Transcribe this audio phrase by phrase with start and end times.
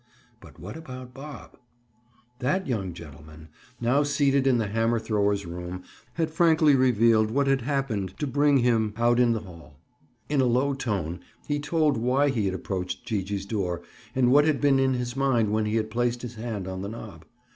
[0.39, 1.59] But what about Bob?
[2.39, 7.61] That young gentleman, now seated in the hammer thrower's room, had frankly revealed what had
[7.61, 9.79] happened to bring him out in the hall.
[10.27, 13.83] In a low tone he told why he had approached Gee gee's door
[14.15, 16.89] and what had been in his mind when he had placed his hand on the
[16.89, 17.23] knob.